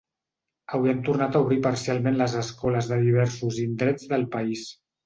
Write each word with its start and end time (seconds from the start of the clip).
Avui 0.77 0.93
han 0.93 1.03
tornat 1.09 1.37
a 1.37 1.43
obrir 1.45 1.59
parcialment 1.67 2.19
les 2.23 2.35
escoles 2.43 2.91
de 2.95 3.01
diversos 3.07 3.65
indrets 3.71 4.15
del 4.17 4.29
país. 4.39 4.69